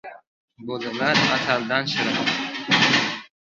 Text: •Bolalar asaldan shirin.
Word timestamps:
•Bolalar 0.69 1.19
asaldan 1.35 1.85
shirin. 1.91 2.29